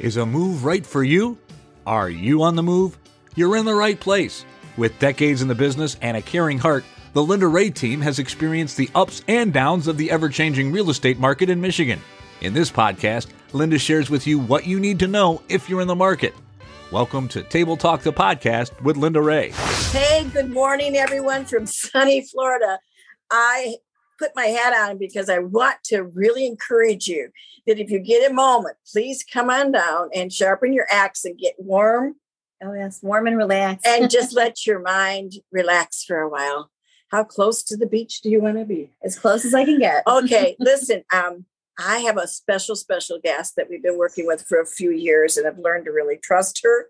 [0.00, 1.36] Is a move right for you?
[1.84, 2.96] Are you on the move?
[3.34, 4.44] You're in the right place.
[4.76, 8.76] With decades in the business and a caring heart, the Linda Rea team has experienced
[8.76, 12.00] the ups and downs of the ever changing real estate market in Michigan.
[12.42, 15.88] In this podcast, Linda shares with you what you need to know if you're in
[15.88, 16.32] the market.
[16.92, 19.50] Welcome to Table Talk, the podcast with Linda Rea.
[19.90, 22.78] Hey, good morning, everyone from sunny Florida.
[23.32, 23.74] I
[24.18, 27.30] put my hat on because I want to really encourage you
[27.66, 31.38] that if you get a moment, please come on down and sharpen your axe and
[31.38, 32.16] get warm.
[32.62, 33.86] Oh, yes, warm and relaxed.
[33.86, 36.70] and just let your mind relax for a while.
[37.10, 38.90] How close to the beach do you want to be?
[39.02, 40.02] As close as I can get.
[40.08, 41.46] Okay, listen, um,
[41.78, 45.36] I have a special, special guest that we've been working with for a few years,
[45.36, 46.88] and I've learned to really trust her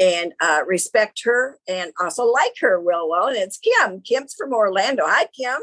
[0.00, 3.28] and uh, respect her and also like her real well.
[3.28, 4.00] And it's Kim.
[4.00, 5.04] Kim's from Orlando.
[5.06, 5.60] Hi, Kim.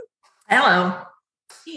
[0.52, 0.98] Hello.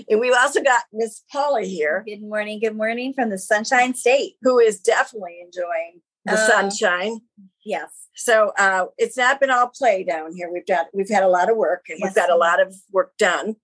[0.09, 2.59] And we've also got Miss Paula here, Good morning.
[2.59, 4.35] Good morning from the Sunshine State.
[4.43, 7.21] who is definitely enjoying the Uh, sunshine.
[7.65, 8.09] Yes.
[8.17, 10.51] So uh, it's not been all play down here.
[10.53, 12.09] We've got we've had a lot of work, and Yes.
[12.09, 13.57] we've got a lot of work done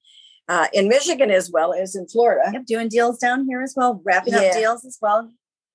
[0.48, 2.50] uh, in Michigan as well as in Florida.
[2.52, 2.66] Yep.
[2.66, 4.40] Doing deals down here as well, wrapping Yeah.
[4.42, 5.32] up deals as well.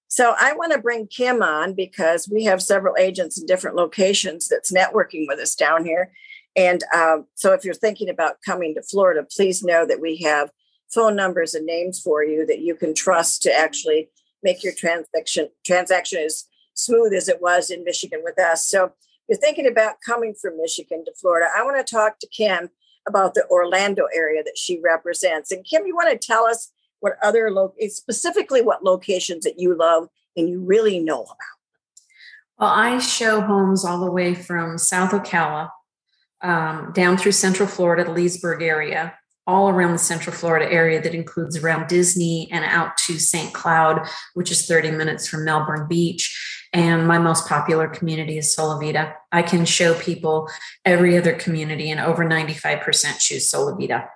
[0.07, 4.47] So I want to bring Kim on because we have several agents in different locations
[4.47, 6.13] that's networking with us down here.
[6.55, 10.51] And um, so if you're thinking about coming to Florida, please know that we have
[10.93, 14.09] phone numbers and names for you that you can trust to actually
[14.43, 18.67] make your transaction transaction as smooth as it was in Michigan with us.
[18.67, 18.91] So if
[19.27, 22.69] you're thinking about coming from Michigan to Florida, I want to talk to Kim
[23.07, 25.51] about the Orlando area that she represents.
[25.51, 29.75] And Kim, you want to tell us what other lo- specifically what locations that you
[29.77, 31.37] love and you really know about.
[32.57, 35.69] Well, I show homes all the way from South Ocala
[36.45, 41.13] um, down through Central Florida, the Leesburg area, all around the Central Florida area that
[41.13, 43.53] includes around Disney and out to St.
[43.53, 46.67] Cloud, which is 30 minutes from Melbourne Beach.
[46.73, 49.13] And my most popular community is Solivita.
[49.31, 50.49] I can show people
[50.83, 54.07] every other community, and over 95% choose Solivita.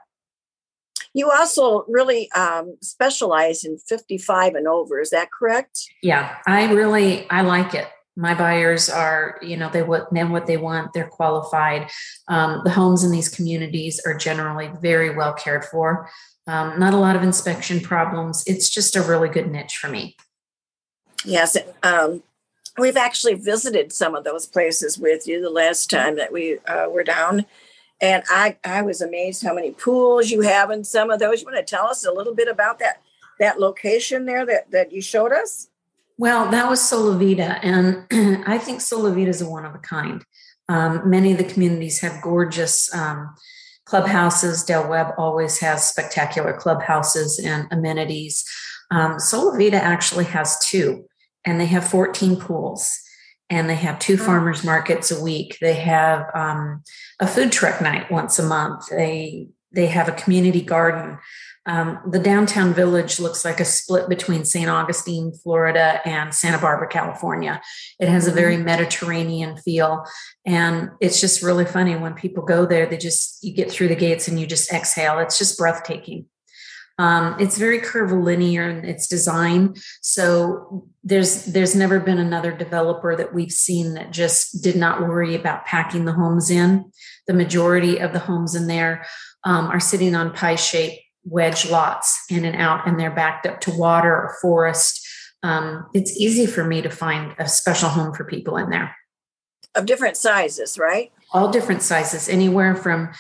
[1.14, 5.00] You also really um, specialize in 55 and over.
[5.00, 5.80] Is that correct?
[6.04, 7.88] yeah i really i like it
[8.20, 11.90] my buyers are you know they what know what they want they're qualified
[12.28, 16.10] um, the homes in these communities are generally very well cared for
[16.48, 20.16] um, not a lot of inspection problems it's just a really good niche for me
[21.26, 21.58] Yes.
[21.84, 22.24] Um,
[22.78, 26.88] we've actually visited some of those places with you the last time that we uh,
[26.90, 27.46] were down.
[28.02, 31.42] And I, I was amazed how many pools you have in some of those.
[31.42, 33.02] You want to tell us a little bit about that
[33.40, 35.70] that location there that, that you showed us?
[36.20, 38.06] Well that was solivita and
[38.46, 40.24] i think solivita is a one of a kind.
[40.68, 43.34] Um, many of the communities have gorgeous um,
[43.86, 44.64] clubhouses.
[44.64, 48.44] Del webb always has spectacular clubhouses and amenities.
[48.92, 51.06] Um, solavita actually has two
[51.46, 53.00] and they have 14 pools
[53.50, 54.26] and they have two Oh.
[54.26, 55.58] farmers markets a week.
[55.62, 56.84] They have um,
[57.20, 58.90] a food truck night once a month.
[58.90, 61.18] They they have a community garden
[61.66, 66.88] um, the downtown village looks like a split between st augustine florida and santa barbara
[66.88, 67.62] california.
[68.00, 70.06] It has a very mediterranean feel
[70.46, 73.96] and it's just really funny when people go there they just you get through the
[73.96, 75.20] gates and you just exhale.
[75.20, 76.26] It's just breathtaking.
[76.98, 83.34] Um, it's very curvilinear in its design so there's there's never been another developer that
[83.34, 86.92] we've seen that just did not worry about packing the homes in.
[87.28, 89.06] The majority of the homes in there
[89.44, 93.60] um, are sitting on pie shaped wedge lots in and out and they're backed up
[93.62, 95.06] to water or forest
[95.42, 98.96] um, it's easy for me to find a special home for people in there
[99.76, 101.12] Of different sizes, right?
[101.32, 103.12] all different sizes, anywhere from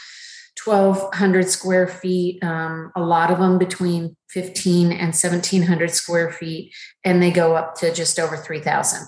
[0.65, 6.73] 1,200 square feet, um, a lot of them between 15 and 1,700 square feet,
[7.05, 9.07] and they go up to just over 3,000.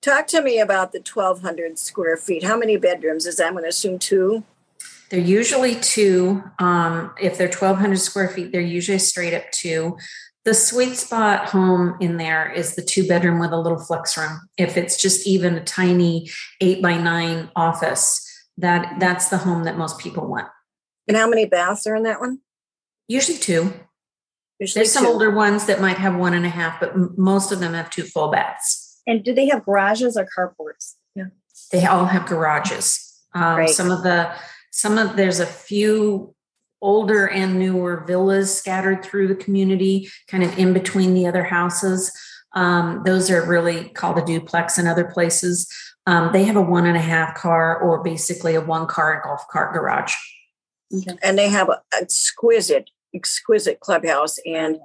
[0.00, 2.44] Talk to me about the 1,200 square feet.
[2.44, 3.48] How many bedrooms is that?
[3.48, 4.44] I'm going to assume two.
[5.12, 6.42] They're usually two.
[6.58, 9.98] Um, if they're 1,200 square feet, they're usually straight up two.
[10.46, 14.40] The sweet spot home in there is the two bedroom with a little flex room.
[14.56, 16.30] If it's just even a tiny
[16.62, 18.26] eight by nine office,
[18.56, 20.48] that that's the home that most people want.
[21.06, 22.38] And how many baths are in that one?
[23.06, 23.74] Usually two.
[24.58, 27.52] Usually There's some older ones that might have one and a half, but m- most
[27.52, 29.02] of them have two full baths.
[29.06, 30.94] And do they have garages or carports?
[31.14, 31.26] Yeah.
[31.70, 33.20] They all have garages.
[33.34, 33.68] Um, Right.
[33.68, 34.32] Some of the,
[34.72, 36.34] some of there's a few
[36.80, 42.10] older and newer villas scattered through the community, kind of in between the other houses.
[42.54, 45.72] Um, those are really called a duplex in other places.
[46.06, 49.46] Um, they have a one and a half car or basically a one car golf
[49.48, 50.14] cart garage.
[51.22, 54.36] and they have an exquisite, exquisite clubhouse.
[54.44, 54.78] And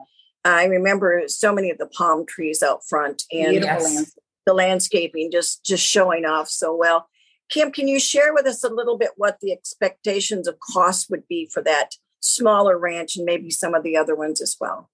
[0.45, 4.13] I remember so many of the palm trees out front and Yes.
[4.45, 7.09] the landscaping just just showing off so well.
[7.49, 11.27] Kim, can you share with us a little bit what the expectations of cost would
[11.27, 14.89] be for that smaller ranch and maybe some of the other ones as well?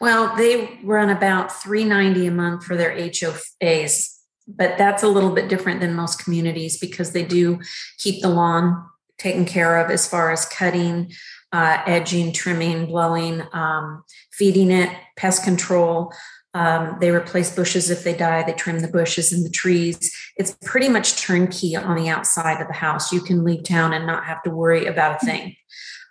[0.00, 4.10] Well, they run about three ninety a month for their HOAs,
[4.46, 7.60] but that's a little bit different than most communities because they do
[7.98, 8.84] keep the lawn
[9.18, 11.12] taken care of as far as cutting,
[11.52, 16.12] uh, edging, trimming, blowing, um, feeding it, pest control.
[16.54, 18.44] Um, they replace bushes if they die.
[18.44, 20.12] They trim the bushes and the trees.
[20.36, 23.12] It's pretty much turnkey on the outside of the house.
[23.12, 25.56] You can leave town and not have to worry about a thing.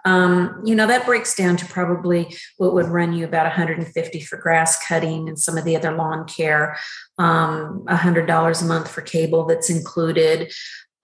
[0.05, 4.37] Um, you know that breaks down to probably what would run you about 150 for
[4.37, 6.77] grass cutting and some of the other lawn care.
[7.17, 10.51] Um, $100 a month for cable that's included.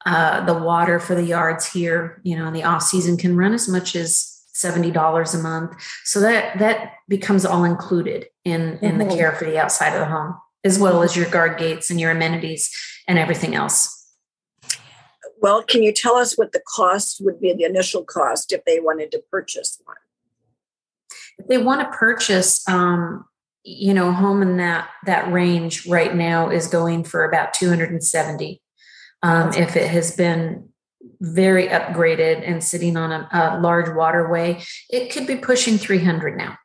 [0.05, 3.53] Uh, the water for the yards here, you know, in the off season can run
[3.53, 5.75] as much as $70 a month.
[6.05, 9.17] So that that becomes all included in in the Mhm.
[9.17, 12.11] care for the outside of the home, as well as your guard gates and your
[12.11, 12.69] amenities
[13.07, 13.95] and everything else.
[15.41, 18.79] Well, can you tell us what the cost would be, the initial cost if they
[18.79, 19.95] wanted to purchase one?
[21.39, 23.25] if they want to purchase um,
[23.63, 28.61] you know a home in that that range right now is going for about 270
[29.23, 30.68] um, if it has been
[31.21, 36.57] very upgraded and sitting on a, a large waterway it could be pushing 300 now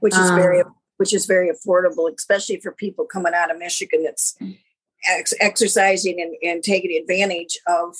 [0.00, 4.02] Which is very Um, which is very affordable, especially for people coming out of Michigan
[4.02, 4.36] that's
[5.08, 7.96] ex- exercising and, and taking advantage of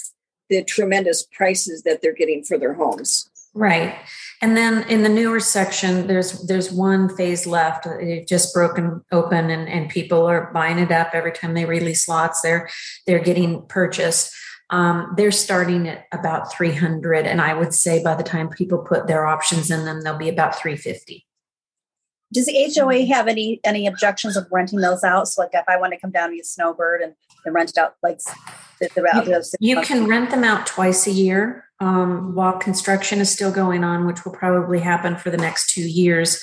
[0.51, 3.31] the tremendous prices that they're getting for their homes.
[3.55, 3.97] Right.
[4.43, 7.87] And then in the newer section, there's there's one phase left.
[7.87, 12.07] It just broken open and, and people are buying it up every time they release
[12.07, 12.43] lots.
[12.43, 12.69] They're
[13.07, 14.35] they're getting purchased.
[14.71, 17.27] Um, they're starting at about 300.
[17.27, 20.29] And I would say by the time people put their options in them, they'll be
[20.29, 21.27] about 350.
[22.33, 25.27] Does the HOA have any any objections of renting those out?
[25.27, 27.15] So, like, if I want to come down and get snowbird and,
[27.45, 28.21] and rent it out, like,
[28.79, 33.31] the, the, the You can rent them out twice a year um, while construction is
[33.31, 36.41] still going on, which will probably happen for the next two years.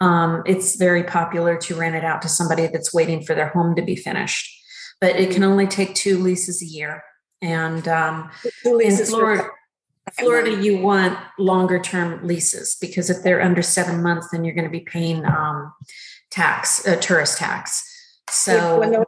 [0.00, 3.74] Um, it's very popular to rent it out to somebody that's waiting for their home
[3.76, 4.50] to be finished,
[5.00, 7.02] but it can only take two leases a year.
[7.42, 8.30] And um,
[8.64, 9.48] in Florida,
[10.18, 14.66] Florida, you want longer term leases because if they're under seven months, then you're going
[14.66, 15.72] to be paying um,
[16.30, 17.86] tax, uh, tourist tax.
[18.28, 19.04] So when those,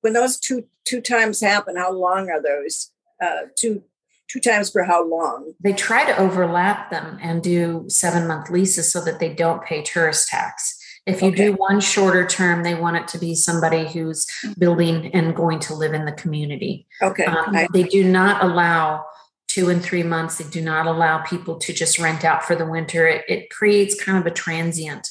[0.00, 2.90] when those two two times happen, how long are those?
[3.22, 3.84] Uh, two
[4.28, 5.52] two times for how long?
[5.60, 9.82] they try to overlap them and do seven month leases so that they don't pay
[9.82, 10.78] tourist tax.
[11.04, 11.46] If you Okay.
[11.46, 14.26] do one shorter term, they want it to be somebody who's
[14.56, 16.86] building and going to live in the community.
[17.02, 19.04] Okay, Um, I- they do not allow
[19.48, 20.38] two and three months.
[20.38, 23.06] They do not allow people to just rent out for the winter.
[23.06, 25.08] It, it creates kind of a transient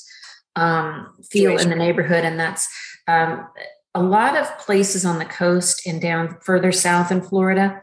[0.55, 2.67] um, feel in the neighborhood, and that's
[3.07, 3.47] um,
[3.95, 7.81] a lot of places on the coast and down further south in Florida.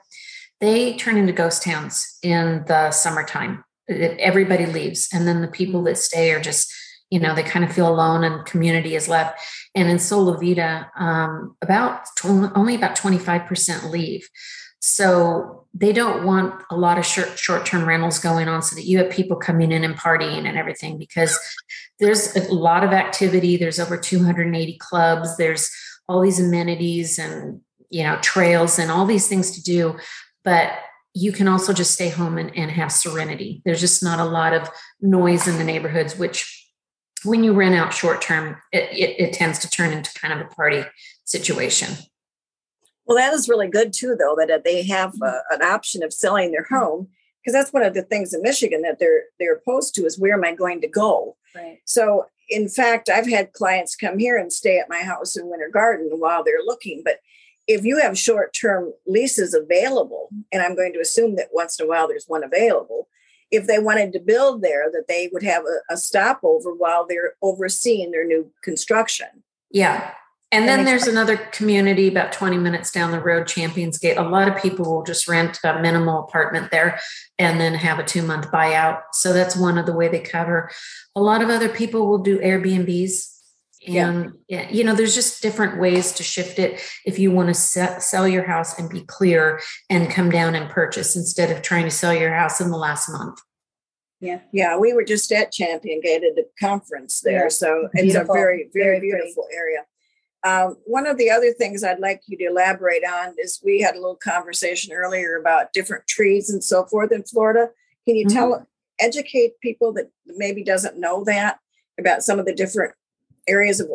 [0.61, 3.65] They turn into ghost towns in the summertime.
[3.89, 6.71] Everybody leaves, and then the people that stay are just,
[7.11, 9.41] you know, they kind of feel alone, and community is left.
[9.75, 14.29] And in Solivita, um, about tw- only about twenty five percent leave.
[14.81, 18.85] So they don't want a lot of short short term rentals going on, so that
[18.85, 20.99] you have people coming in and partying and everything.
[20.99, 21.39] Because
[21.99, 23.57] there's a lot of activity.
[23.57, 25.37] There's over 280 clubs.
[25.37, 25.71] There's
[26.09, 27.61] all these amenities and
[27.91, 29.97] you know trails and all these things to do,
[30.45, 30.73] but
[31.15, 33.63] you can also just stay home and, and have serenity.
[33.65, 34.69] There's just not a lot of
[35.01, 36.68] noise in the neighborhoods, which
[37.25, 40.47] when you rent out short term, it, it, it tends to turn into kind of
[40.47, 40.85] a party
[41.25, 41.95] situation.
[43.07, 46.13] Well, that is really good too, though, that uh, they have uh, an option of
[46.13, 47.09] selling their home
[47.43, 50.35] because that's one of the things in Michigan that they're they're opposed to is where
[50.35, 51.37] am I going to go?
[51.55, 51.79] right.
[51.87, 55.71] So, in fact, I've had clients come here and stay at my house in Winter
[55.73, 57.03] Garden while they're looking.
[57.05, 57.21] But
[57.67, 61.87] if you have short term leases available, and I'm going to assume that once in
[61.87, 63.08] a while there's one available,
[63.51, 67.35] if they wanted to build there, that they would have a, a stopover while they're
[67.43, 69.29] overseeing their new construction.
[69.71, 70.13] Yeah.
[70.51, 74.17] And then there's another community about 20 minutes down the road, Champions Gate.
[74.17, 76.99] A lot of people will just rent a minimal apartment there
[77.39, 79.03] and then have a two month buyout.
[79.13, 80.71] So that's one of the way they cover.
[81.15, 83.38] A lot of other people will do Airbnbs.
[83.89, 84.09] Yeah.
[84.09, 87.55] And, yeah, you know, there's just different ways to shift it if you want to
[87.55, 91.85] se- sell your house and be clear and come down and purchase instead of trying
[91.85, 93.41] to sell your house in the last month.
[94.21, 94.41] Yeah.
[94.53, 97.45] Yeah, we were just at Champion Gate at the conference there.
[97.45, 97.49] Yeah.
[97.49, 98.35] So it's a Beautiful.
[98.35, 99.13] very, very, Very pretty.
[99.23, 99.85] beautiful area.
[100.45, 103.95] Um, one of the other things I'd like you to elaborate on is we had
[103.95, 107.71] a little conversation earlier about different trees and so forth in Florida.
[108.07, 108.37] Can you Mm-hmm.
[108.37, 108.67] tell,
[109.01, 111.59] educate people that maybe doesn't know that
[111.99, 112.95] about some of the different
[113.49, 113.89] areas of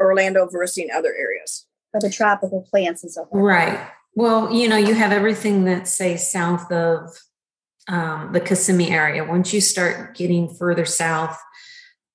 [0.00, 1.66] Orlando versus other areas.
[1.92, 3.42] For the tropical plants and so forth.
[3.42, 3.78] Right.
[4.14, 7.10] Well, you know, you have everything that say south of
[7.88, 9.24] um, the Kissimmee area.
[9.24, 11.38] Once you start getting further south,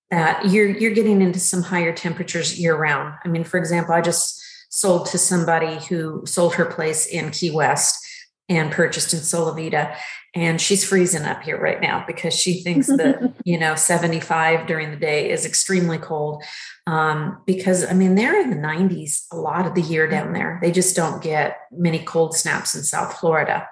[0.10, 3.16] that you're you're getting into some higher temperatures year round.
[3.24, 7.52] I mean, for example, I just sold to somebody who sold her place in Key
[7.52, 8.07] West
[8.50, 9.96] and purchased in Solivita.
[10.34, 14.92] And she's freezing up here right now because she thinks that, you know, 75 during
[14.92, 16.44] the day is extremely cold.
[16.86, 20.60] Um, because I mean, they're in the 90s a lot of the year down there.
[20.62, 23.68] They just don't get many cold snaps in South Florida.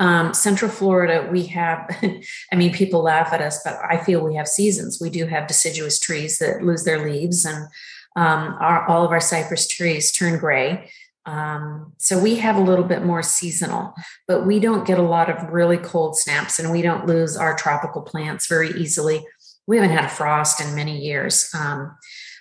[0.00, 1.90] Um, Central Florida, we have,
[2.52, 4.98] I mean, people laugh at us, but I feel we have seasons.
[5.00, 7.66] We do have deciduous trees that lose their leaves, and
[8.14, 10.90] um, our, all of our cypress trees turn gray.
[11.28, 13.92] Um, so we have a little bit more seasonal,
[14.26, 17.54] but we don't get a lot of really cold snaps and we don't lose our
[17.54, 19.26] tropical plants very easily.
[19.66, 21.50] We haven't had a frost in many years.
[21.54, 21.94] Um,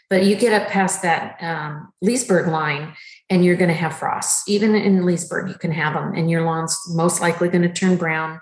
[0.10, 2.94] but you get up past that um, Leesburg line
[3.30, 4.48] and you're going to have frosts.
[4.48, 7.98] Even in Leesburg, you can have them, and your lawn's most likely going to turn
[7.98, 8.40] brown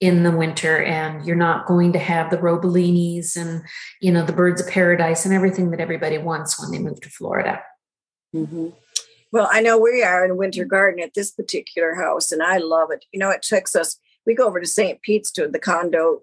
[0.00, 3.62] in the winter and you're not going to have the robellinis and
[4.00, 7.08] you know the birds of paradise and everything that everybody wants when they move to
[7.08, 7.62] florida
[8.34, 8.70] mm-hmm.
[9.32, 12.90] Well, I know we are in Winter Garden at this particular house, and I love
[12.90, 13.06] it.
[13.12, 15.00] You know, it takes us, we go over to St.
[15.00, 16.22] Pete's to the condo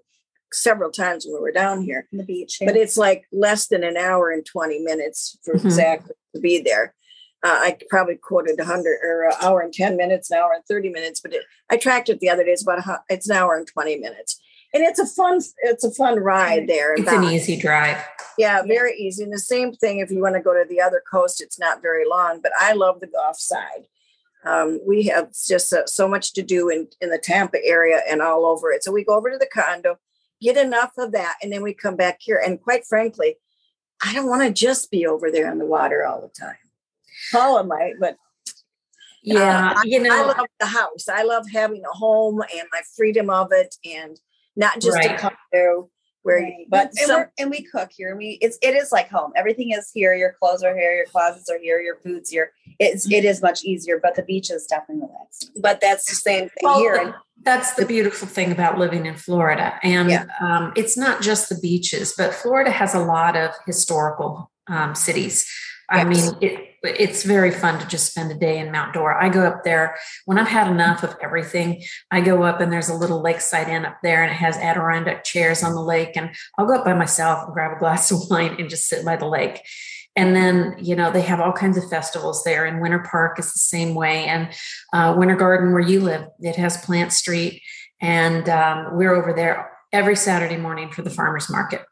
[0.52, 2.06] several times when we're down here.
[2.12, 2.58] The beach.
[2.60, 2.68] Yeah.
[2.68, 5.66] But it's like less than an hour and 20 minutes for mm-hmm.
[5.66, 6.94] exactly to be there.
[7.42, 10.64] Uh, I probably quoted a 100 or an hour and 10 minutes, an hour and
[10.66, 12.50] 30 minutes, but it, I tracked it the other day.
[12.50, 14.40] It's about a, it's an hour and 20 minutes
[14.72, 18.02] and it's a fun it's a fun ride there it's an easy drive.
[18.38, 19.24] Yeah very easy.
[19.24, 21.82] And the same thing if you want to go to the other coast it's not
[21.82, 23.86] very long but i love the gulf side.
[24.42, 28.22] Um, we have just uh, so much to do in, in the tampa area and
[28.22, 28.82] all over it.
[28.82, 29.98] So we go over to the condo
[30.40, 32.40] get enough of that and then we come back here.
[32.44, 33.36] And quite frankly
[34.02, 36.56] i don't want to just be over there in the water all the time.
[37.32, 38.16] Paula might but
[39.22, 41.08] yeah, uh, you know, I love the house.
[41.08, 44.18] I love having a home and my freedom of it, and
[44.56, 45.12] not just right.
[45.12, 45.90] a condo
[46.22, 46.52] where right.
[46.58, 48.14] you, but and, some, and, we cook here.
[48.16, 49.32] We it's it is like home.
[49.36, 50.14] Everything is here.
[50.14, 50.94] Your clothes are here.
[50.94, 51.80] Your closets are here.
[51.80, 52.52] Your food's here.
[52.78, 55.50] It's it is much easier, but the beach is definitely relaxing.
[55.60, 56.96] But that's the same thing well, here.
[56.96, 60.26] And that's the beautiful thing about living in Florida, and yeah.
[60.40, 65.50] um, it's not just the beaches, but Florida has a lot of historical um, cities.
[65.88, 69.22] I mean, it, it's very fun to just spend a day in Mount Dora.
[69.22, 71.82] I go up there when I've had enough of everything.
[72.10, 75.24] I go up and there's a little lakeside inn up there and it has Adirondack
[75.24, 76.16] chairs on the lake.
[76.16, 79.04] And I'll go up by myself and grab a glass of wine and just sit
[79.04, 79.60] by the lake.
[80.16, 82.64] And then, you know, they have all kinds of festivals there.
[82.64, 84.24] And Winter Park is the same way.
[84.24, 84.50] And
[84.92, 87.62] uh, Winter Garden, where you live, it has Plant Street.
[88.00, 91.82] And um, we're over there every Saturday morning for the farmer's market.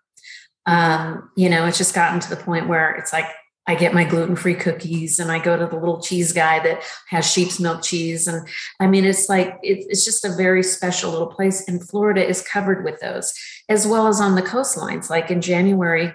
[0.67, 3.27] Um, you know, it's just gotten to the point where it's like
[3.69, 6.83] I get my gluten free cookies and I go to the little cheese guy that
[7.11, 8.27] has sheep's milk cheese.
[8.27, 8.49] And
[8.81, 11.69] I mean, it's like, it's just a very special little place.
[11.69, 13.35] And Florida is covered with those,
[13.69, 15.11] as well as on the coastlines.
[15.11, 16.15] Like in January,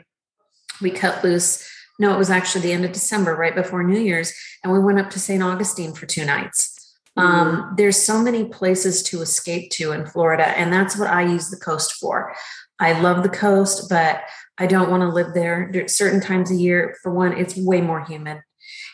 [0.81, 1.69] we cut loose.
[1.99, 4.33] No, it was actually the end of December, right before New Year's.
[4.63, 5.43] And we went up to St.
[5.43, 6.71] Augustine for two nights.
[7.15, 7.75] Um, mm-hmm.
[7.75, 10.47] there's so many places to escape to in Florida.
[10.57, 12.33] And that's what I use the coast for.
[12.79, 14.23] I love the coast, but
[14.57, 16.95] I don't want to live there certain times a year.
[17.01, 18.41] For one, it's way more humid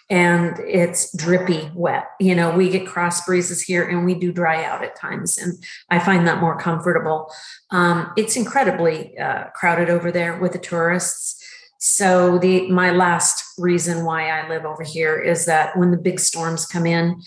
[0.09, 2.07] and it's drippy wet.
[2.19, 5.37] You know, we get cross breezes here and we do dry out at times.
[5.37, 5.53] And
[5.89, 7.31] I find that more comfortable.
[7.69, 11.35] Um, it's incredibly uh, crowded over there with the tourists.
[11.77, 16.19] So the my last reason why I live over here is that when the big
[16.19, 17.21] storms come in,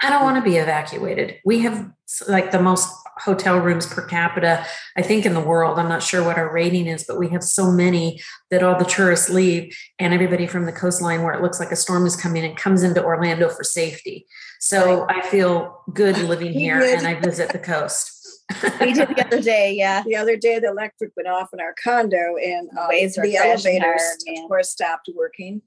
[0.00, 1.36] I don't want to be evacuated.
[1.44, 1.90] We have
[2.28, 2.88] like the most
[3.20, 4.64] hotel rooms per capita,
[4.96, 5.78] I think, in the world.
[5.78, 8.20] I'm not sure what our rating is, but we have so many
[8.50, 11.76] that all the tourists leave and everybody from the coastline where it looks like a
[11.76, 14.26] storm is coming and comes into Orlando for safety.
[14.60, 18.14] So I feel good living here and I visit the coast.
[18.80, 20.02] we did the other day, yeah.
[20.02, 24.48] The other day, the electric went off in our condo, and um, the elevators, of
[24.48, 25.60] course, stopped working.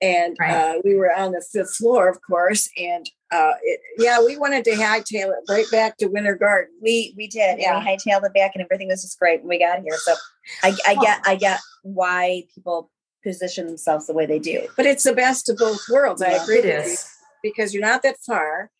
[0.00, 0.52] And right.
[0.52, 4.64] uh, we were on the fifth floor, of course, and uh, it, yeah, we wanted
[4.64, 6.72] to hightail it right back to Winter Garden.
[6.80, 7.76] We we did, yeah.
[7.76, 9.96] and we hightailed it back, and everything was just great when we got here.
[9.96, 10.14] So
[10.62, 12.90] I, I get I get why people
[13.24, 14.68] position themselves the way they do.
[14.76, 16.22] But it's the best of both worlds.
[16.22, 16.96] Yeah, I agree with you
[17.42, 18.70] because you're not that far.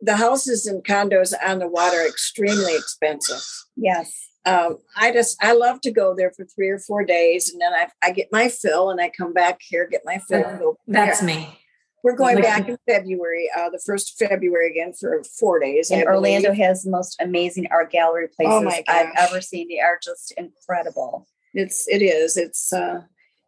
[0.00, 3.40] The houses and condos on the water are extremely expensive.
[3.76, 4.28] Yes.
[4.44, 7.72] Um, I just I love to go there for three or four days, and then
[7.72, 10.76] I, I get my fill, and I come back here, get my fill.
[10.88, 11.56] That's me.
[12.02, 15.90] We're going like, back in February, uh, the first February again for four days.
[15.90, 19.68] And Orlando has the most amazing art gallery oh places oh I've ever seen.
[19.68, 21.28] They are just incredible.
[21.54, 22.36] It's it is.
[22.36, 23.02] It's uh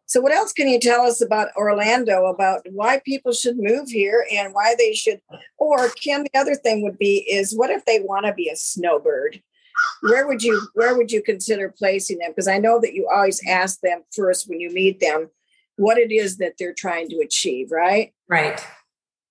[0.07, 4.25] so what else can you tell us about Orlando about why people should move here
[4.31, 5.19] and why they should
[5.57, 8.55] or Kim the other thing would be is what if they want to be a
[8.55, 9.41] snowbird?
[10.01, 12.31] Where would you where would you consider placing them?
[12.31, 15.29] Because I know that you always ask them first when you meet them
[15.77, 18.13] what it is that they're trying to achieve, right?
[18.27, 18.65] Right.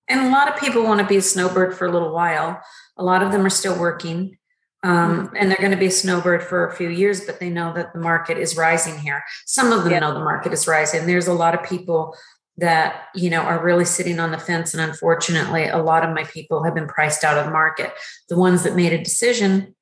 [0.07, 2.61] And a lot of people want to be a snowbird for a little while.
[2.97, 4.37] A lot of them are still working.
[4.83, 5.35] Um, mm-hmm.
[5.35, 7.93] and they're going to be a snowbird for a few years, but they know that
[7.93, 9.23] the market is rising here.
[9.47, 9.99] Some of them yeah.
[9.99, 11.07] know the market is rising.
[11.07, 12.15] There's a lot of people
[12.57, 16.23] that you know are really sitting on the fence, and unfortunately, a lot of my
[16.25, 17.93] people have been priced out of the market.
[18.29, 19.75] The ones that made a decision,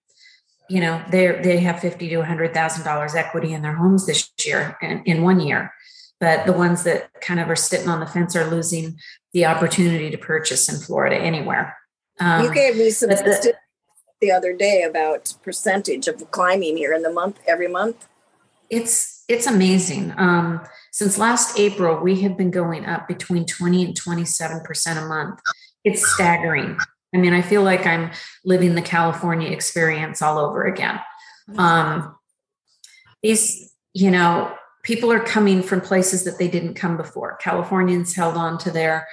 [0.69, 4.31] you know, they they have fifty to hundred thousand dollars equity in their homes this
[4.45, 5.73] year in one year.
[6.19, 8.97] But the ones that kind of are sitting on the fence are losing
[9.33, 11.75] the opportunity to purchase in Florida anywhere.
[12.19, 13.55] Um, you gave me some the,
[14.21, 18.07] the other day about percentage of climbing here in the month every month.
[18.69, 20.13] It's it's amazing.
[20.17, 25.05] Um, since last April, we have been going up between 20 and 27 percent a
[25.05, 25.39] month.
[25.83, 26.77] It's staggering.
[27.13, 28.11] I mean, I feel like I'm
[28.43, 30.99] living the California experience all over again.
[31.57, 32.15] Um,
[33.21, 37.37] these, you know, people are coming from places that they didn't come before.
[37.37, 39.07] Californians held on to their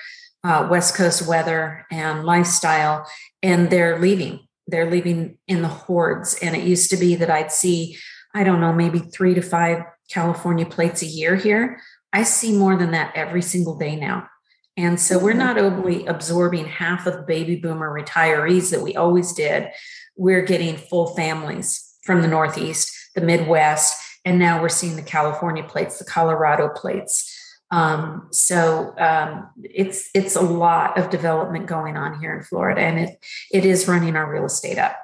[0.45, 3.07] uh, West Coast weather and lifestyle,
[3.43, 6.37] and they're leaving they're leaving in the hordes.
[6.41, 7.99] And it used to be that I'd see,
[8.35, 11.81] I don't know, maybe three to five California plates a year here.
[12.13, 14.29] I see more than that every single day now.
[14.77, 19.69] And so we're not only absorbing half of baby boomer retirees that we always did,
[20.17, 25.63] we're getting full families from the Northeast, the Midwest, and now we're seeing the California
[25.63, 27.37] plates, the Colorado plates.
[27.71, 32.99] Um, so um, it's it's a lot of development going on here in Florida, and
[32.99, 34.97] it it is running our real estate up.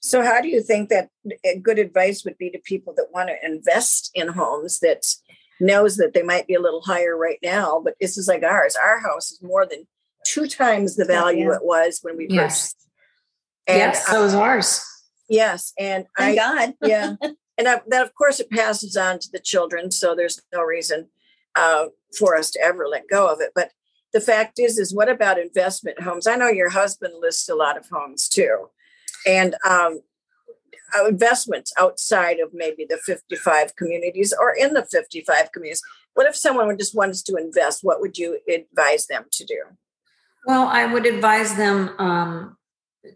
[0.00, 1.10] So, how do you think that
[1.62, 5.06] good advice would be to people that want to invest in homes that
[5.60, 8.76] knows that they might be a little higher right now, but this is like ours.
[8.76, 9.86] Our house is more than
[10.26, 11.56] two times the value yeah.
[11.56, 12.72] it was when we yes.
[12.72, 12.88] purchased.
[13.66, 14.84] And yes, so is ours.
[15.28, 17.14] Yes, and Thank I, God, yeah,
[17.60, 19.90] and I, then of course it passes on to the children.
[19.90, 21.08] So there's no reason
[21.54, 21.86] uh,
[22.18, 23.50] for us to ever let go of it.
[23.54, 23.72] But
[24.14, 26.26] the fact is, is what about investment homes?
[26.26, 28.70] I know your husband lists a lot of homes too,
[29.26, 30.00] and um,
[30.98, 35.82] uh, investments outside of maybe the 55 communities or in the 55 communities.
[36.14, 37.80] What if someone just wants to invest?
[37.82, 39.62] What would you advise them to do?
[40.46, 42.56] Well, I would advise them um,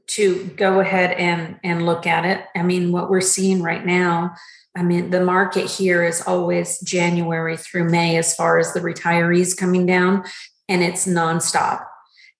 [0.06, 2.44] to go ahead and and look at it.
[2.56, 4.34] I mean, what we're seeing right now
[4.76, 9.56] I mean, the market here is always January through May as far as the retirees
[9.56, 10.24] coming down,
[10.68, 11.84] and it's nonstop.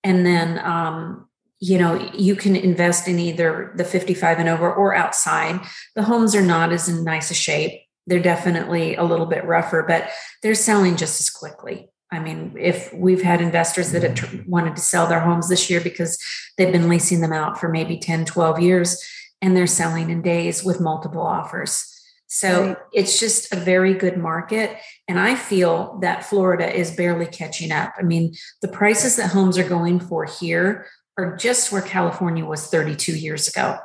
[0.03, 1.29] And then, um,
[1.61, 5.61] you know, you can invest in either the 55 and over or outside.
[5.95, 7.81] The homes are not as in nice a shape.
[8.07, 10.11] They're definitely a little bit rougher, but
[10.43, 11.89] they're selling just as quickly.
[12.13, 15.81] I mean, if we've had investors that have wanted to sell their homes this year
[15.81, 16.19] because
[16.57, 19.03] they've been leasing them out for maybe 10, 12 years,
[19.43, 21.91] and they're selling in days with multiple offers.
[22.27, 22.77] So right.
[22.93, 24.77] it's just a very good market.
[25.07, 27.93] And I feel that Florida is barely catching up.
[27.99, 30.87] I mean, the prices that homes are going for here
[31.17, 33.79] are just where California was 32 years ago.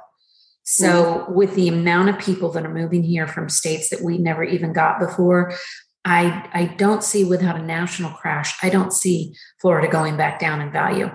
[0.63, 1.33] So, mm-hmm.
[1.33, 4.71] with the amount of people that are moving here from states that we never even
[4.71, 5.53] got before,
[6.05, 10.61] I, I don't see without a national crash, I don't see Florida going back down
[10.61, 11.11] in value.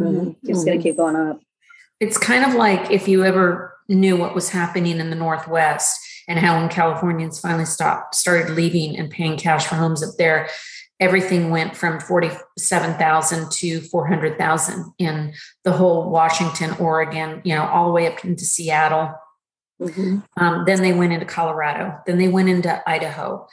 [0.00, 0.30] Mm-hmm.
[0.42, 1.40] It's going to keep going up.
[2.00, 6.38] It's kind of like if you ever knew what was happening in the Northwest and
[6.38, 10.48] how when Californians finally stopped, started leaving and paying cash for homes up there,
[11.00, 17.92] everything went from 47,000 to 400,000 in the whole Washington, Oregon, you know, all the
[17.92, 19.14] way up into Seattle.
[19.80, 20.18] Mm-hmm.
[20.36, 21.98] Um, then they went into Colorado.
[22.06, 23.46] Then they went into Idaho.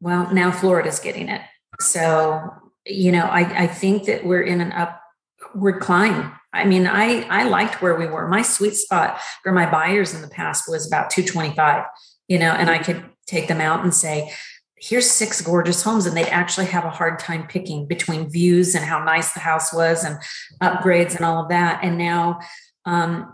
[0.00, 1.42] Well, now Florida's getting it.
[1.80, 2.50] So,
[2.86, 7.44] you know, I, I think that we're in an upward climb I mean, I I
[7.44, 8.26] liked where we were.
[8.26, 11.84] My sweet spot for my buyers in the past was about 225,
[12.28, 14.32] you know, and I could take them out and say,
[14.76, 18.84] here's six gorgeous homes and they'd actually have a hard time picking between views and
[18.84, 20.18] how nice the house was and
[20.62, 22.40] upgrades and all of that and now
[22.86, 23.30] um,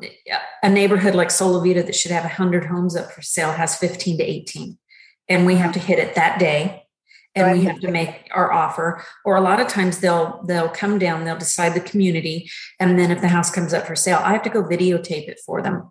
[0.64, 4.24] a neighborhood like Solivita that should have 100 homes up for sale has 15 to
[4.24, 4.76] 18
[5.28, 6.84] and we have to hit it that day
[7.34, 7.58] and right.
[7.58, 9.04] we have to make our offer.
[9.24, 13.10] Or a lot of times they'll they'll come down they'll decide the community and then
[13.10, 15.90] if the house comes up for sale i have to go videotape it for them.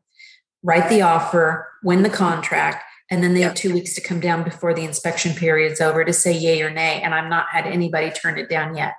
[0.63, 4.43] Write the offer win the contract and then they have two weeks to come down
[4.43, 8.09] before the inspection period's over to say yay or nay and i've not had anybody
[8.09, 8.95] turn it down yet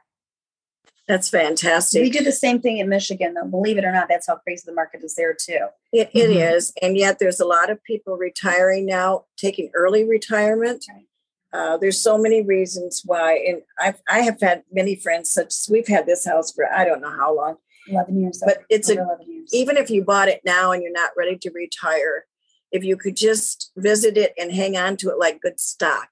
[1.08, 2.02] That's fantastic.
[2.02, 3.46] We do the same thing in Michigan, though.
[3.46, 5.66] Believe it or not, that's how crazy the market is there too.
[5.92, 6.56] It, it mm-hmm.
[6.56, 10.84] is, and yet there's a lot of people retiring now, taking early retirement.
[10.92, 11.04] Right.
[11.52, 15.54] Uh, there's so many reasons why, and I've I have had many friends such.
[15.70, 17.56] We've had this house for I don't know how long,
[17.88, 18.42] eleven years.
[18.44, 19.54] But it's a years.
[19.54, 22.26] even if you bought it now and you're not ready to retire,
[22.72, 26.08] if you could just visit it and hang on to it like good stock,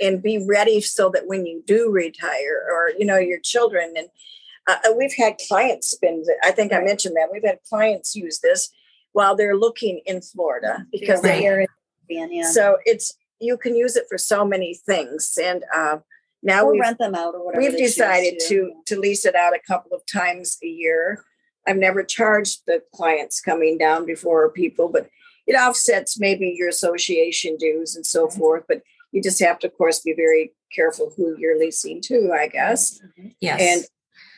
[0.00, 4.08] and be ready so that when you do retire or you know your children and
[4.68, 8.40] uh, uh we've had clients spend i think i mentioned that we've had clients use
[8.40, 8.70] this
[9.12, 11.40] while they're looking in florida because right.
[11.40, 11.66] they're
[12.08, 12.50] yeah.
[12.50, 15.98] so it's you can use it for so many things and uh,
[16.42, 19.60] now we rent them out or whatever we've decided to, to lease it out a
[19.66, 21.24] couple of times a year
[21.66, 25.08] i've never charged the clients coming down before people but
[25.46, 28.82] it offsets maybe your association dues and so forth but
[29.16, 33.00] you just have to, of course, be very careful who you're leasing to, I guess.
[33.00, 33.28] Mm-hmm.
[33.40, 33.60] Yes.
[33.62, 33.84] And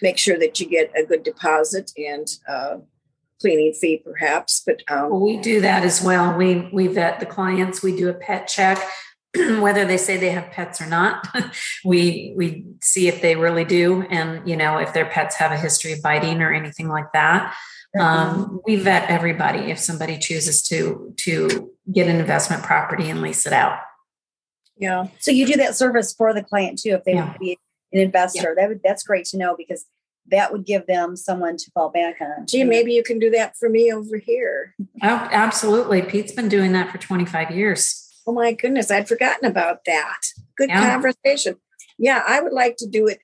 [0.00, 2.76] make sure that you get a good deposit and uh,
[3.40, 4.62] cleaning fee, perhaps.
[4.64, 6.36] But um, well, we do that as well.
[6.38, 7.82] We we vet the clients.
[7.82, 8.78] We do a pet check,
[9.34, 11.26] whether they say they have pets or not.
[11.84, 15.56] we we see if they really do, and you know if their pets have a
[15.56, 17.52] history of biting or anything like that.
[17.98, 23.44] Um, we vet everybody if somebody chooses to to get an investment property and lease
[23.44, 23.78] it out.
[24.78, 25.08] Yeah.
[25.18, 27.32] So you do that service for the client too, if they yeah.
[27.32, 27.58] to be
[27.92, 28.54] an investor.
[28.56, 28.62] Yeah.
[28.62, 29.86] That would that's great to know because
[30.30, 32.46] that would give them someone to fall back on.
[32.46, 34.74] Gee, maybe you can do that for me over here.
[35.02, 36.02] Oh, absolutely.
[36.02, 38.04] Pete's been doing that for 25 years.
[38.26, 40.20] Oh my goodness, I'd forgotten about that.
[40.56, 40.90] Good yeah.
[40.90, 41.56] conversation.
[41.98, 43.20] Yeah, I would like to do it.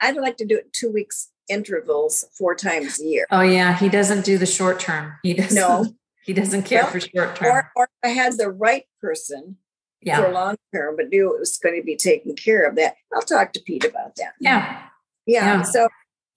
[0.00, 3.26] I, would like to do it two weeks intervals, four times a year.
[3.30, 5.14] Oh yeah, he doesn't do the short term.
[5.22, 5.54] He doesn't.
[5.54, 5.86] No,
[6.24, 7.48] he doesn't care well, for short term.
[7.48, 9.56] Or, or I had the right person
[10.02, 10.22] yeah.
[10.22, 12.76] for long term, but knew it was going to be taken care of.
[12.76, 14.34] That I'll talk to Pete about that.
[14.40, 14.82] Yeah.
[15.26, 15.56] Yeah.
[15.56, 15.62] yeah.
[15.62, 15.88] So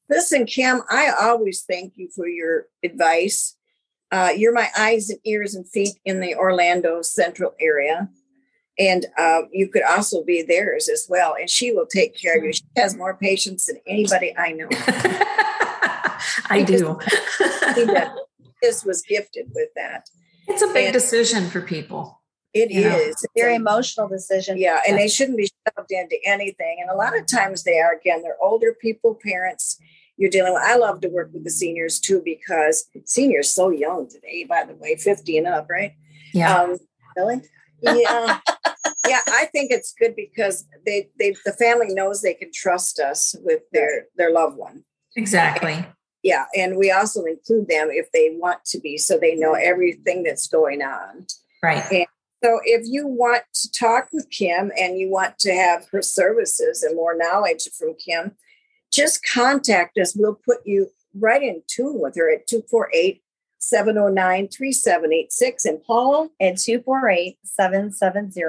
[0.09, 3.55] listen, Kim, I always thank you for your advice.
[4.11, 8.09] Uh, you're my eyes and ears and feet in the Orlando central area.
[8.77, 11.35] And uh, you could also be theirs as well.
[11.39, 12.51] And she will take care of you.
[12.53, 14.67] She has more patience than anybody I know.
[16.49, 16.99] I do.
[18.61, 20.09] this was gifted with that.
[20.47, 22.20] It's a big and, decision for people.
[22.53, 24.57] It you is very emotional decision.
[24.57, 26.79] Yeah, and they shouldn't be shoved into anything.
[26.81, 27.93] And a lot of times they are.
[27.93, 29.79] Again, they're older people, parents.
[30.17, 30.63] You're dealing with.
[30.63, 34.45] I love to work with the seniors too because seniors so young today.
[34.47, 35.93] By the way, fifty and up, right?
[36.33, 36.57] Yeah.
[36.57, 36.77] Um,
[37.15, 37.41] really?
[37.81, 38.39] Yeah.
[39.07, 43.35] yeah, I think it's good because they they the family knows they can trust us
[43.43, 44.83] with their their loved one.
[45.15, 45.85] Exactly.
[46.23, 50.23] Yeah, and we also include them if they want to be, so they know everything
[50.23, 51.25] that's going on.
[51.63, 51.83] Right.
[51.91, 52.05] And
[52.43, 56.81] so if you want to talk with Kim and you want to have her services
[56.81, 58.35] and more knowledge from Kim,
[58.91, 60.15] just contact us.
[60.15, 63.21] We'll put you right in tune with her at 248
[63.59, 65.65] 709 3786.
[65.65, 66.29] And Paul?
[66.41, 68.41] At 248 770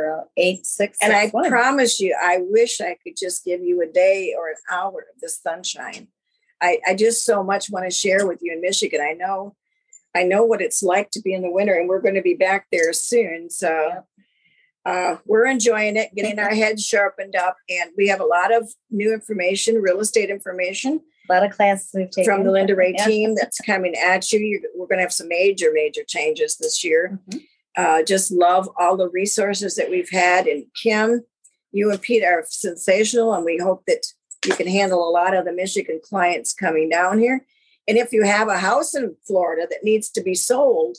[1.02, 4.57] And I promise you, I wish I could just give you a day or an
[4.70, 6.09] hour of the sunshine.
[6.62, 9.00] I, I just so much want to share with you in Michigan.
[9.02, 9.55] I know
[10.14, 12.35] I know what it's like to be in the winter, and we're going to be
[12.35, 13.51] back there soon.
[13.51, 14.05] So
[14.85, 18.70] uh, we're enjoying it, getting our heads sharpened up, and we have a lot of
[18.90, 21.01] new information, real estate information.
[21.31, 23.07] A lot of classes we've taken from the Linda Rea yeah.
[23.07, 24.40] team that's coming at you.
[24.40, 27.20] You're, we're going to have some major, major changes this year.
[27.31, 27.38] Mm-hmm.
[27.75, 30.46] Uh, just love all the resources that we've had.
[30.46, 31.22] And Kim,
[31.70, 34.05] you and Pete are sensational, and we hope that
[34.44, 37.46] you can handle a lot of the Michigan clients coming down here.
[37.88, 40.99] And if you have a house in Florida that needs to be sold,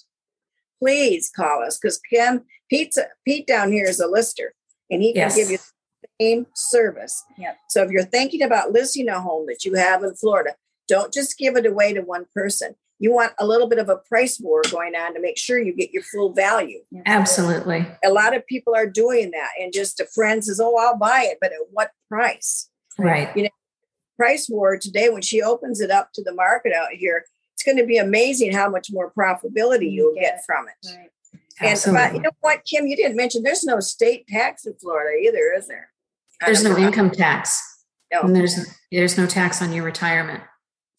[0.80, 4.54] please call us because Kim Pete Pete down here is a lister
[4.90, 5.36] and he can yes.
[5.36, 7.24] give you the same service.
[7.38, 7.58] Yep.
[7.70, 10.56] So if you're thinking about listing a home that you have in Florida,
[10.88, 12.76] don't just give it away to one person.
[13.00, 15.76] You want a little bit of a price war going on to make sure you
[15.76, 16.80] get your full value.
[17.06, 17.86] Absolutely.
[18.04, 21.28] A lot of people are doing that and just a friend says, "Oh, I'll buy
[21.30, 23.36] it, but at what price?" Right.
[23.36, 23.50] You know,
[24.18, 27.78] price war today, when she opens it up to the market out here, it's going
[27.78, 30.88] to be amazing how much more profitability mm, you'll get, get from it.
[30.98, 31.10] Right.
[31.62, 35.18] And but you know what, Kim, you didn't mention there's no state tax in Florida
[35.20, 35.90] either, is there?
[36.46, 37.62] There's no income tax.
[38.12, 38.22] No.
[38.22, 38.56] And there's
[38.92, 40.44] there's no tax on your retirement.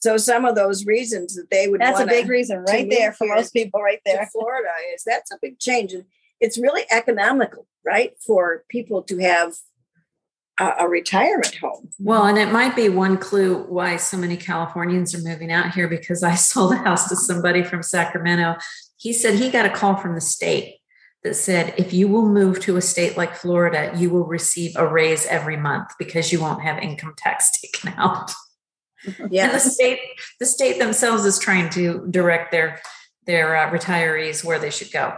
[0.00, 3.26] So some of those reasons that they would that's a big reason right there for
[3.26, 4.28] most people right there.
[4.32, 5.92] Florida is that's a big change.
[5.92, 6.04] And
[6.40, 8.12] it's really economical, right?
[8.24, 9.54] For people to have
[10.58, 11.90] a, a retirement home.
[11.98, 15.88] Well, and it might be one clue why so many Californians are moving out here
[15.88, 18.56] because I sold a house to somebody from Sacramento.
[18.96, 20.76] He said he got a call from the state
[21.22, 24.86] that said if you will move to a state like Florida, you will receive a
[24.86, 28.32] raise every month because you won't have income tax taken out.
[29.30, 29.52] Yeah.
[29.52, 29.98] The state,
[30.40, 32.80] the state themselves is trying to direct their
[33.26, 35.16] their uh, retirees where they should go.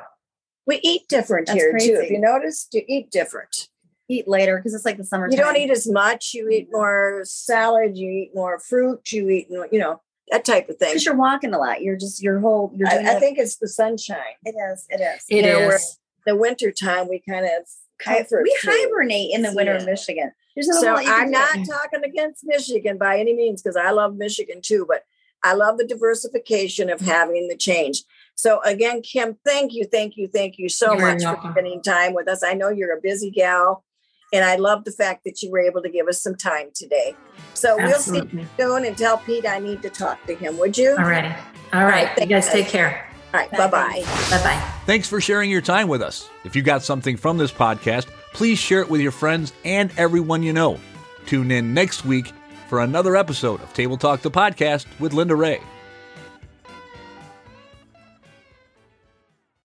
[0.65, 2.01] We eat different That's here too.
[2.03, 3.69] If you notice, you eat different.
[4.09, 5.29] Eat later because it's like the summer.
[5.29, 6.33] You don't eat as much.
[6.33, 6.77] You eat mm-hmm.
[6.77, 7.97] more salad.
[7.97, 9.11] You eat more fruit.
[9.11, 10.91] You eat, more- you know, that type of thing.
[10.91, 11.83] because you're walking a lot.
[11.83, 12.73] You're just your whole.
[12.77, 13.07] You're doing.
[13.07, 14.19] I, I think it's the sunshine.
[14.45, 14.87] it is.
[14.91, 15.25] It is.
[15.29, 15.45] It is.
[15.45, 15.79] know, we're-
[16.27, 17.67] The winter time, we kind of
[17.99, 18.45] comfort.
[18.45, 18.71] we food.
[18.73, 20.33] hibernate in the winter in Michigan.
[20.55, 21.33] There's not a So lot you can I'm do.
[21.33, 25.03] not talking against Michigan by any means because I love Michigan too, but
[25.45, 28.03] I love the diversification of having the change.
[28.35, 31.83] So again, Kim, thank you, thank you, thank you so You're very much for spending
[31.83, 32.43] time with us.
[32.43, 33.85] I know you're a busy gal,
[34.33, 37.15] and I love the fact that you were able to give us some time today.
[37.55, 40.59] So we'll see you soon and tell Pete I need to talk to him.
[40.59, 40.91] Would you?
[40.91, 41.35] All righty.
[41.73, 42.11] All right.
[42.19, 43.09] You guys take care.
[43.33, 43.51] All right.
[43.51, 43.59] Bye.
[43.59, 44.05] Bye bye.
[44.31, 44.73] Bye bye.
[44.87, 46.29] Thanks for sharing your time with us.
[46.45, 50.43] If you got something from this podcast, please share it with your friends and everyone
[50.43, 50.79] you know.
[51.27, 52.33] Tune in next week
[52.69, 55.61] for another episode of Table Talk the podcast with Linda Rea.